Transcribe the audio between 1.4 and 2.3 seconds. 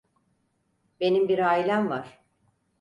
ailem var.